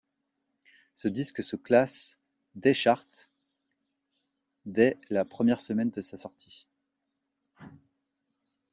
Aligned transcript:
Ce 0.95 1.07
disque, 1.07 1.43
se 1.43 1.55
classe 1.55 2.17
des 2.55 2.73
charts 2.73 3.29
dès 4.65 4.97
la 5.11 5.25
première 5.25 5.59
semaine 5.59 5.91
de 5.91 6.01
sa 6.01 6.17
sortie. 6.17 6.67